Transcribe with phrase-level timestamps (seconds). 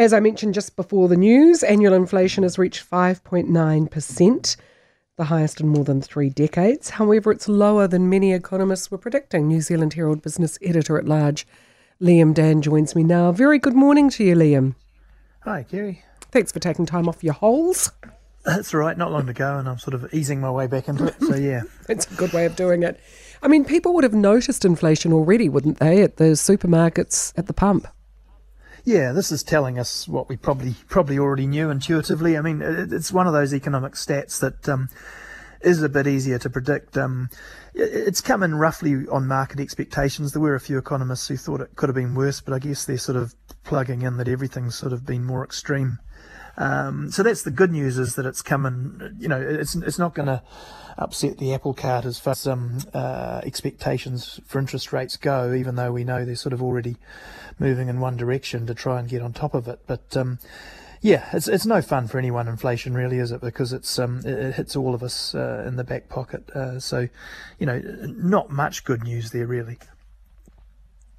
[0.00, 4.56] As I mentioned just before the news, annual inflation has reached 5.9%,
[5.18, 6.88] the highest in more than three decades.
[6.88, 9.46] However, it's lower than many economists were predicting.
[9.46, 11.46] New Zealand Herald business editor at large,
[12.00, 13.30] Liam Dann, joins me now.
[13.30, 14.74] Very good morning to you, Liam.
[15.42, 16.02] Hi, Kerry.
[16.32, 17.92] Thanks for taking time off your holes.
[18.46, 21.08] That's right, not long to go, and I'm sort of easing my way back into
[21.08, 21.16] it.
[21.20, 21.64] So, yeah.
[21.90, 22.98] It's a good way of doing it.
[23.42, 27.52] I mean, people would have noticed inflation already, wouldn't they, at the supermarkets at the
[27.52, 27.86] pump?
[28.84, 32.36] Yeah, this is telling us what we probably probably already knew intuitively.
[32.36, 34.88] I mean, it's one of those economic stats that um,
[35.60, 36.96] is a bit easier to predict.
[36.96, 37.28] Um,
[37.74, 40.32] it's come in roughly on market expectations.
[40.32, 42.84] There were a few economists who thought it could have been worse, but I guess
[42.84, 43.34] they're sort of
[43.64, 45.98] plugging in that everything's sort of been more extreme.
[46.60, 49.16] Um, so that's the good news is that it's coming.
[49.18, 50.42] You know, it's it's not going to
[50.98, 55.54] upset the apple cart as far as um, uh, expectations for interest rates go.
[55.54, 56.96] Even though we know they're sort of already
[57.58, 60.16] moving in one direction to try and get on top of it, but.
[60.16, 60.38] Um,
[61.02, 62.46] yeah, it's it's no fun for anyone.
[62.46, 65.76] Inflation really is it because it's um it, it hits all of us uh, in
[65.76, 66.50] the back pocket.
[66.50, 67.08] Uh, so,
[67.58, 69.78] you know, not much good news there really.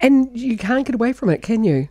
[0.00, 1.90] And you can't get away from it, can you?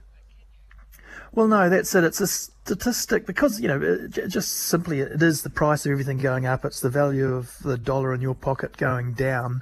[1.37, 2.03] Well, no, that's it.
[2.03, 6.47] It's a statistic because you know just simply it is the price of everything going
[6.47, 6.65] up.
[6.65, 9.61] It's the value of the dollar in your pocket going down.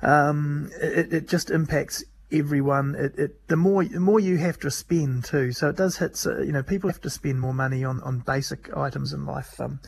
[0.00, 2.94] Um, it, it just impacts everyone.
[2.94, 5.50] It, it the more the more you have to spend too.
[5.50, 6.24] So it does hit.
[6.24, 9.60] You know, people have to spend more money on, on basic items in life.
[9.60, 9.80] Um,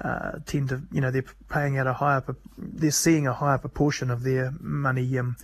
[0.00, 2.24] uh, tend to you know they're paying out a higher.
[2.58, 5.16] They're seeing a higher proportion of their money.
[5.16, 5.36] Um,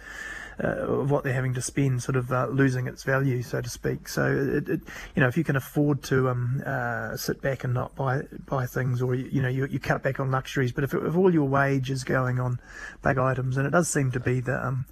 [0.58, 4.08] of what they're having to spend, sort of uh, losing its value, so to speak.
[4.08, 4.81] So, it, it,
[5.14, 8.67] you know, if you can afford to um, uh, sit back and not buy buy
[8.67, 11.33] things, or you, you know, you, you cut back on luxuries, but if, if all
[11.33, 12.61] your wage is going on
[13.03, 14.86] big items, and it does seem to be the um,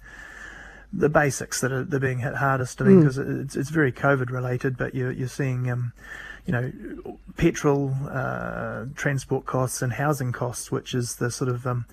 [0.93, 2.81] the basics that are they're being hit hardest.
[2.81, 3.43] I mean, because mm.
[3.43, 5.69] it's it's very COVID related, but you're you're seeing.
[5.69, 5.93] Um,
[6.43, 6.71] you know,
[7.37, 11.85] petrol, uh, transport costs, and housing costs, which is the sort of um,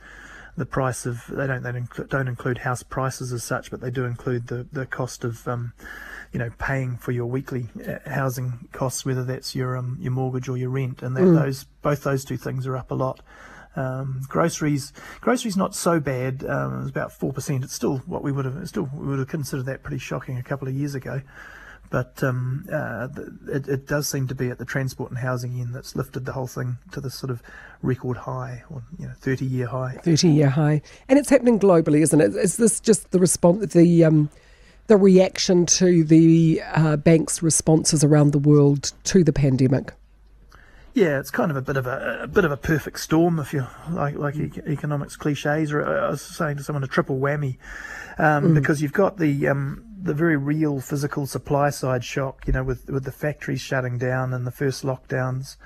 [0.57, 3.91] the price of they don't they don't, don't include house prices as such, but they
[3.91, 5.73] do include the the cost of um,
[6.33, 10.49] you know paying for your weekly uh, housing costs, whether that's your um, your mortgage
[10.49, 11.41] or your rent, and that mm.
[11.41, 13.21] those both those two things are up a lot.
[13.77, 16.45] Um, groceries, groceries not so bad.
[16.45, 17.63] Um, it's about four percent.
[17.63, 20.43] It's still what we would have still we would have considered that pretty shocking a
[20.43, 21.23] couple of years ago.
[21.91, 23.09] But um, uh,
[23.49, 26.33] it, it, does seem to be at the transport and housing end that's lifted the
[26.33, 27.43] whole thing to this sort of
[27.81, 29.99] record high, or you know, thirty-year high.
[30.03, 32.35] Thirty-year high, and it's happening globally, isn't it?
[32.35, 34.29] Is this just the response, the um,
[34.89, 39.93] the reaction to the uh, bank's responses around the world to the pandemic?
[40.95, 43.53] Yeah, it's kind of a bit of a, a bit of a perfect storm, if
[43.53, 44.35] you like, like
[44.67, 45.73] economics cliches.
[45.73, 47.59] Or I was saying to someone, a triple whammy,
[48.19, 48.55] um, mm.
[48.55, 52.89] because you've got the um, the very real physical supply side shock, you know, with
[52.89, 55.57] with the factories shutting down and the first lockdowns,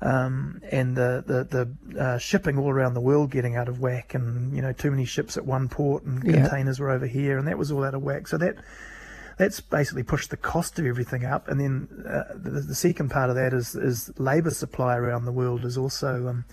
[0.00, 1.44] um, and the the,
[1.92, 4.90] the uh, shipping all around the world getting out of whack, and you know, too
[4.90, 6.40] many ships at one port and yeah.
[6.40, 8.28] containers were over here, and that was all out of whack.
[8.28, 8.56] So that
[9.38, 11.48] that's basically pushed the cost of everything up.
[11.48, 15.32] And then uh, the, the, second part of that is, is labour supply around the
[15.32, 16.44] world is also um,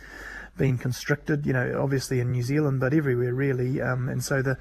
[0.57, 1.45] being constricted.
[1.45, 3.81] You know, obviously in New Zealand, but everywhere really.
[3.81, 4.57] Um, and so the,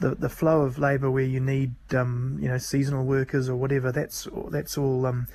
[0.00, 3.92] the, the flow of labour where you need um, you know seasonal workers or whatever
[3.92, 5.26] that's that's all um,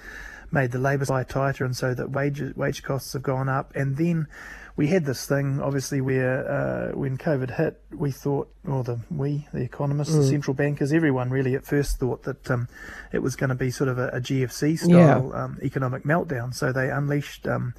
[0.51, 3.71] made the labour supply tighter, and so that wage wage costs have gone up.
[3.75, 4.27] And then
[4.75, 9.47] we had this thing, obviously, where uh, when COVID hit, we thought, or the we,
[9.53, 10.17] the economists, mm.
[10.17, 12.67] the central bankers, everyone really at first thought that um,
[13.11, 15.43] it was going to be sort of a, a GFC style yeah.
[15.43, 16.53] um, economic meltdown.
[16.53, 17.47] So they unleashed.
[17.47, 17.73] Um,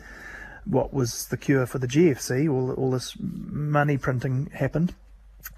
[0.65, 2.51] what was the cure for the GFC?
[2.51, 4.95] All, all this money printing happened.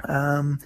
[0.09, 0.61] Um,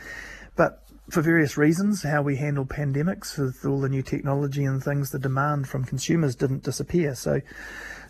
[0.56, 5.10] but for various reasons, how we handle pandemics with all the new technology and things,
[5.10, 7.15] the demand from consumers didn't disappear.
[7.15, 7.41] So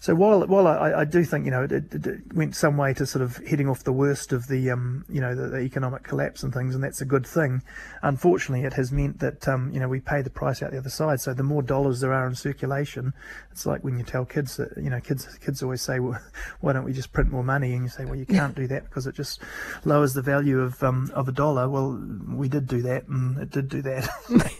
[0.00, 2.94] so while while I, I do think you know it, it, it, went some way
[2.94, 6.04] to sort of heading off the worst of the um, you know the, the, economic
[6.04, 7.62] collapse and things, and that's a good thing.
[8.02, 10.90] Unfortunately, it has meant that um, you know we pay the price out the other
[10.90, 11.20] side.
[11.20, 13.12] So the more dollars there are in circulation,
[13.50, 16.20] it's like when you tell kids that you know kids kids always say, well,
[16.60, 17.72] why don't we just print more money?
[17.72, 19.40] And you say, well, you can't do that because it just
[19.84, 21.68] lowers the value of um, of a dollar.
[21.68, 24.08] Well, we did do that, and it did do that.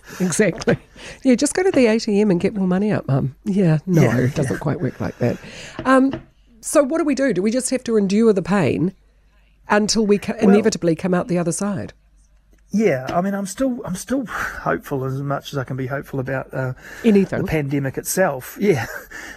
[0.21, 0.79] exactly.
[1.23, 3.37] Yeah, just go to the ATM and get more money out, Mum.
[3.45, 4.59] Yeah, no, yeah, it doesn't yeah.
[4.59, 5.87] quite work like that that.
[5.87, 6.23] Um,
[6.61, 7.33] so what do we do?
[7.33, 8.95] Do we just have to endure the pain
[9.69, 11.93] until we ca- well, inevitably come out the other side?
[12.71, 16.21] Yeah, I mean, I'm still I'm still hopeful as much as I can be hopeful
[16.21, 18.59] about uh, anything the pandemic itself.
[18.69, 18.87] Yeah,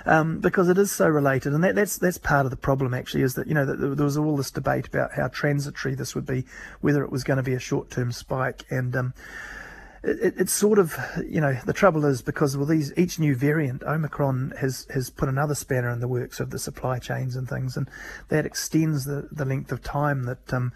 [0.06, 3.24] um, because it is so related, and that, that's that's part of the problem actually
[3.24, 6.26] is that you know that there was all this debate about how transitory this would
[6.26, 6.44] be,
[6.82, 9.14] whether it was going to be a short term spike, and um,
[10.04, 10.96] it, it's sort of
[11.28, 15.30] you know the trouble is because with these each new variant Omicron has has put
[15.30, 17.90] another spanner in the works of the supply chains and things and
[18.30, 20.72] that extends the, the length of time that um,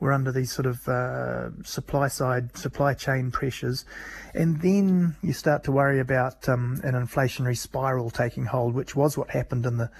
[0.00, 3.84] we're under these sort of uh, supply side supply chain pressures
[4.34, 9.16] and then you start to worry about um, an inflationary spiral taking hold which was
[9.16, 9.90] what happened in the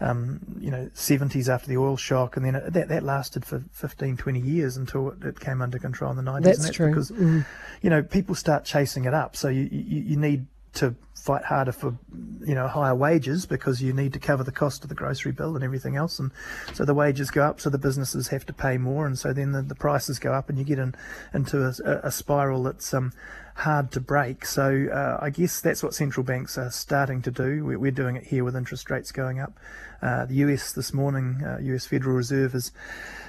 [0.00, 3.62] um, you know 70s after the oil shock and then it, that that lasted for
[3.72, 6.76] 15 20 years until it, it came under control in the 90s that's, and that's
[6.76, 6.88] true.
[6.88, 7.46] because mm.
[7.80, 10.94] you know people start chasing it up so you, you, you need to
[11.24, 11.96] fight harder for
[12.44, 15.54] you know higher wages because you need to cover the cost of the grocery bill
[15.54, 16.18] and everything else.
[16.18, 16.30] And
[16.74, 19.06] so the wages go up so the businesses have to pay more.
[19.06, 20.94] And so then the, the prices go up and you get in,
[21.32, 23.12] into a, a spiral that's um,
[23.54, 24.44] hard to break.
[24.44, 27.64] So uh, I guess that's what central banks are starting to do.
[27.64, 29.58] We're, we're doing it here with interest rates going up.
[30.02, 32.70] Uh, the US this morning uh, US Federal Reserve has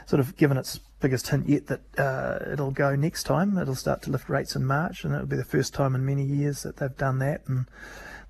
[0.05, 3.57] sort of given its biggest hint yet that uh, it'll go next time.
[3.57, 6.23] It'll start to lift rates in March, and it'll be the first time in many
[6.23, 7.41] years that they've done that.
[7.47, 7.65] And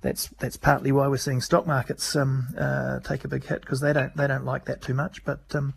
[0.02, 3.80] that's that's partly why we're seeing stock markets um, uh, take a big hit because
[3.80, 5.24] they don't they don't like that too much.
[5.24, 5.74] But um,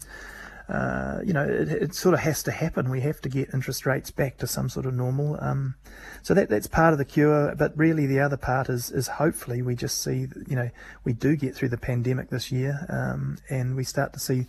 [0.69, 2.91] uh, you know, it, it, sort of has to happen.
[2.91, 5.35] We have to get interest rates back to some sort of normal.
[5.41, 5.75] Um,
[6.21, 7.55] so that that's part of the cure.
[7.55, 10.69] But really, the other part is is hopefully we just see, you know,
[11.03, 14.45] we do get through the pandemic this year, um, and we start to see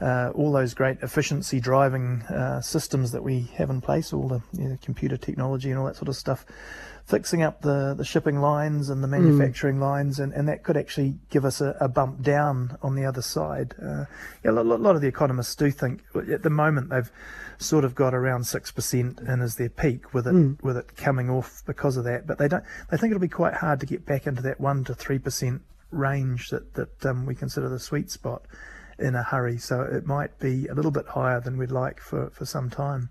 [0.00, 4.42] uh, all those great efficiency driving uh, systems that we have in place, all the
[4.52, 6.46] you know, computer technology and all that sort of stuff,
[7.04, 9.22] fixing up the, the shipping lines and the mm.
[9.22, 9.82] manufacturing mm.
[9.82, 13.20] lines, and, and that could actually give us a, a bump down on the other
[13.20, 13.74] side.
[13.82, 14.04] Uh,
[14.44, 17.10] yeah, a lot, lot, of the economists do think at the moment they've
[17.58, 20.62] sort of got around six percent in as their peak with it mm.
[20.62, 22.64] with it coming off because of that, but they don't.
[22.90, 25.62] They think it'll be quite hard to get back into that one to three percent
[25.90, 28.46] range that that um, we consider the sweet spot
[29.00, 29.58] in a hurry.
[29.58, 33.10] So it might be a little bit higher than we'd like for, for some time.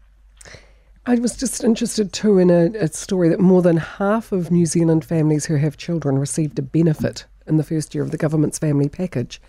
[1.06, 4.66] I was just interested too in a, a, story that more than half of New
[4.66, 8.60] Zealand families who have children received a benefit in the first year of the government's
[8.60, 9.42] family package.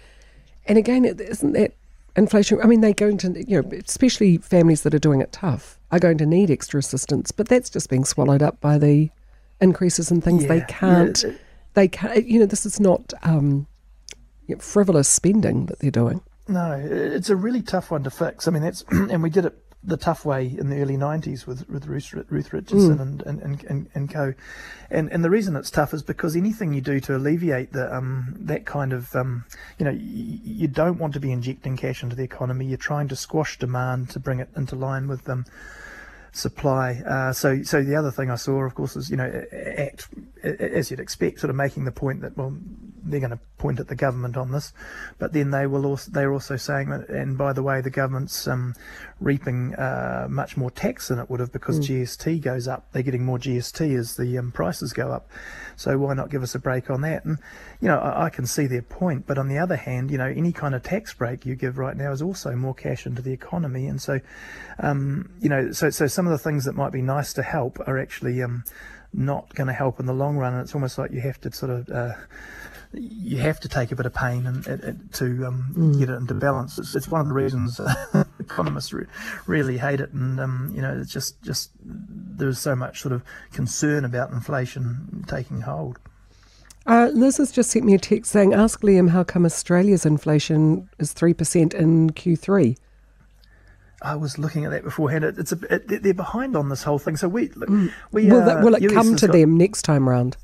[0.67, 1.75] And again, isn't that
[2.17, 2.61] inflation?
[2.63, 5.99] I mean, they're going to, you know, especially families that are doing it tough are
[5.99, 9.11] going to need extra assistance, but that's just being swallowed up by the
[9.61, 11.23] increases in things yeah, they can't.
[11.23, 11.33] Yeah.
[11.75, 12.27] They can't.
[12.27, 13.67] You know, this is not um,
[14.59, 16.23] frivolous spending that they're doing.
[16.51, 18.49] No, it's a really tough one to fix.
[18.49, 21.67] I mean, that's and we did it the tough way in the early 90s with,
[21.71, 23.01] with Ruth, Ruth Richardson mm.
[23.01, 24.35] and, and, and, and, co.
[24.91, 28.35] And, and the reason it's tough is because anything you do to alleviate the, um,
[28.41, 29.45] that kind of, um,
[29.79, 32.67] you know, you, you don't want to be injecting cash into the economy.
[32.67, 35.47] You're trying to squash demand to bring it into line with them.
[35.47, 35.53] Um,
[36.33, 37.03] supply.
[37.07, 40.09] Uh, so, so the other thing I saw, of course, is you know, ACT
[40.43, 42.57] as you'd expect, sort of making the point that well,
[43.03, 44.73] they're going to point at the government on this,
[45.19, 48.49] but then they will also they're also saying that, and by the way, the government's
[48.49, 48.75] um,
[49.21, 52.03] reaping uh, much more tax than it would have because mm.
[52.03, 52.91] GST goes up.
[52.93, 55.29] They're getting more GST as the um, prices go up.
[55.77, 57.27] So why not give us a break on that?
[57.27, 57.37] And
[57.83, 60.27] you know, I, I, can see their point, but on the other hand, you know,
[60.27, 63.33] any kind of tax break you give right now is also more cash into the
[63.33, 64.21] economy, and so,
[64.79, 67.79] um, you know, so so some of the things that might be nice to help
[67.87, 68.65] are actually um,
[69.13, 70.55] not going to help in the long run.
[70.55, 72.15] And it's almost like you have to sort of uh,
[72.93, 75.99] you have to take a bit of pain and, and to um, mm.
[75.99, 76.79] get it into balance.
[76.79, 79.07] It's, it's one of the reasons uh, economists re-
[79.47, 83.23] really hate it, and um, you know, it's just just there's so much sort of
[83.53, 85.99] concern about inflation taking hold.
[86.87, 90.89] Uh, Liz has just sent me a text saying, "Ask Liam how come Australia's inflation
[90.99, 92.77] is three percent in Q3."
[94.03, 95.25] I was looking at that beforehand.
[95.25, 97.17] It, it's a, it, they're behind on this whole thing.
[97.17, 97.93] So we, mm.
[98.13, 100.37] we will, that, will it US come to got, them next time round?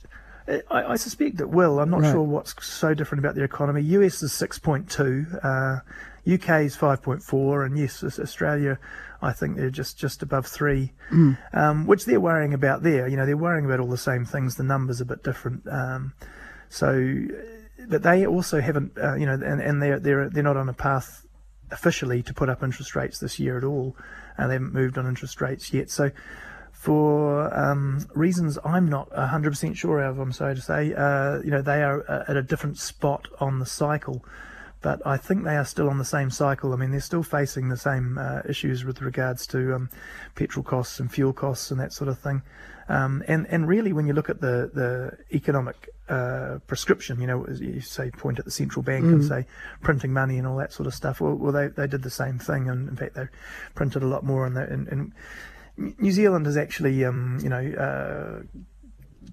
[0.48, 1.80] I, I, suspect it will.
[1.80, 2.12] I'm not right.
[2.12, 3.82] sure what's so different about their economy.
[3.82, 5.80] US is 6.2, uh,
[6.32, 8.78] UK is 5.4, and yes, Australia,
[9.20, 11.36] I think they're just, just above three, mm.
[11.52, 13.08] um, which they're worrying about there.
[13.08, 14.54] You know, they're worrying about all the same things.
[14.54, 15.66] The numbers are a bit different.
[15.68, 16.12] Um,
[16.68, 17.26] so,
[17.88, 20.74] but they also haven't, uh, you know, and, and they're, they're, they're not on a
[20.74, 21.25] path
[21.70, 23.96] officially to put up interest rates this year at all.
[24.38, 25.90] and they haven't moved on interest rates yet.
[25.90, 26.10] So,
[26.72, 31.62] for um, reasons I'm not 100% sure of, I'm sorry to say, uh, you know,
[31.62, 34.24] they are uh, at a different spot on the cycle.
[34.86, 36.72] But I think they are still on the same cycle.
[36.72, 39.90] I mean, they're still facing the same uh, issues with regards to um,
[40.36, 42.42] petrol costs and fuel costs and that sort of thing.
[42.88, 47.44] Um, and and really, when you look at the the economic uh, prescription, you know,
[47.46, 49.14] as you say point at the central bank mm.
[49.14, 49.46] and say
[49.82, 51.20] printing money and all that sort of stuff.
[51.20, 53.26] Well, well, they they did the same thing, and in fact, they
[53.74, 54.46] printed a lot more.
[54.46, 55.12] And, and, and
[55.76, 58.60] New Zealand has actually, um, you know, uh,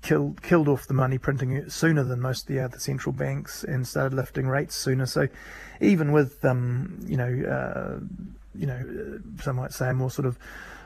[0.01, 3.87] killed killed off the money printing sooner than most of the other central banks and
[3.87, 5.05] started lifting rates sooner.
[5.05, 5.27] So
[5.81, 7.99] even with, um, you know, uh,
[8.55, 10.37] you know, some might say a more sort of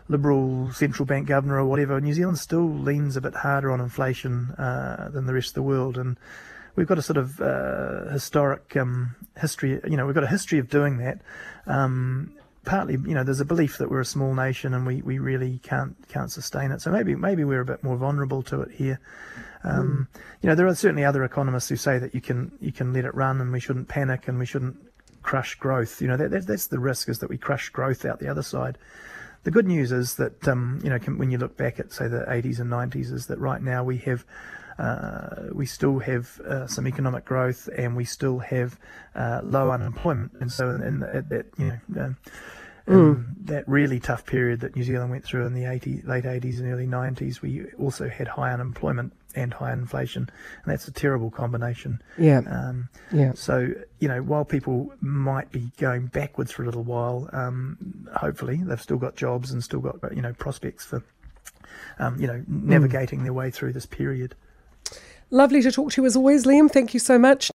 [0.10, 4.52] liberal central bank governor or whatever, New Zealand still leans a bit harder on inflation
[4.52, 6.18] uh, than the rest of the world, and
[6.76, 9.82] we've got a sort of uh, historic um, history.
[9.86, 11.20] You know, we've got a history of doing that.
[11.66, 12.32] Um,
[12.68, 15.60] partly, you know, there's a belief that we're a small nation and we, we really
[15.64, 16.82] can't can't sustain it.
[16.82, 19.00] So maybe maybe we're a bit more vulnerable to it here.
[19.64, 20.20] Um, mm.
[20.42, 23.06] You know, there are certainly other economists who say that you can you can let
[23.06, 24.76] it run and we shouldn't panic and we shouldn't
[25.24, 26.02] crush growth.
[26.02, 28.44] You know, that, that, that's the risk is that we crush growth out the other
[28.44, 28.78] side.
[29.44, 32.26] The good news is that um, you know when you look back at say the
[32.28, 34.26] 80s and 90s, is that right now we have
[34.80, 38.80] uh, we still have uh, some economic growth and we still have
[39.16, 40.34] uh, low unemployment.
[40.40, 42.16] And so, in, in that you know.
[42.90, 43.46] Um, mm.
[43.48, 46.72] that really tough period that New Zealand went through in the 80, late 80s and
[46.72, 50.24] early 90s, we also had high unemployment and high inflation,
[50.64, 52.02] and that's a terrible combination.
[52.18, 52.42] Yeah.
[52.50, 53.34] Um, yeah.
[53.36, 58.62] So you know, while people might be going backwards for a little while, um, hopefully
[58.64, 61.04] they've still got jobs and still got you know prospects for,
[62.00, 63.24] um, you know, navigating mm.
[63.24, 64.36] their way through this period.
[65.30, 66.72] Lovely to talk to you as always, Liam.
[66.72, 67.46] Thank you so much.